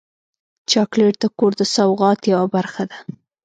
چاکلېټ 0.71 1.15
د 1.21 1.25
کور 1.37 1.51
د 1.57 1.61
سوغات 1.75 2.19
یوه 2.31 2.47
برخه 2.55 2.83
ده. 2.89 2.97